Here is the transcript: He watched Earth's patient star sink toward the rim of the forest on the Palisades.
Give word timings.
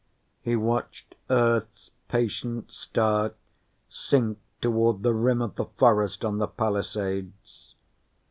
He 0.41 0.55
watched 0.55 1.13
Earth's 1.29 1.91
patient 2.07 2.71
star 2.71 3.35
sink 3.87 4.39
toward 4.59 5.03
the 5.03 5.13
rim 5.13 5.43
of 5.43 5.57
the 5.57 5.65
forest 5.77 6.25
on 6.25 6.39
the 6.39 6.47
Palisades. 6.47 7.75